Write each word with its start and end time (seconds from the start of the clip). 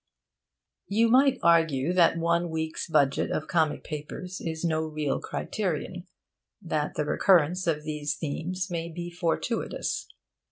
You 0.87 1.09
might 1.09 1.37
argue 1.43 1.93
that 1.93 2.17
one 2.17 2.49
week's 2.49 2.87
budget 2.89 3.29
of 3.29 3.45
comic 3.45 3.83
papers 3.83 4.41
is 4.43 4.65
no 4.65 4.81
real 4.83 5.19
criterion 5.19 6.07
that 6.59 6.95
the 6.95 7.05
recurrence 7.05 7.67
of 7.67 7.83
these 7.83 8.15
themes 8.15 8.71
may 8.71 8.89
be 8.89 9.11
fortuitous. 9.11 10.07